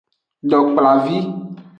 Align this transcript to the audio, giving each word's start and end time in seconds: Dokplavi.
Dokplavi. 0.49 1.19